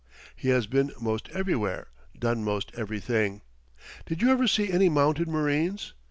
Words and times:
He 0.35 0.49
has 0.49 0.65
been 0.65 0.91
most 0.99 1.29
everywhere, 1.29 1.89
done 2.17 2.43
most 2.43 2.71
everything. 2.73 3.43
Did 4.07 4.19
you 4.23 4.31
ever 4.31 4.47
see 4.47 4.71
any 4.71 4.89
mounted 4.89 5.27
marines? 5.27 5.93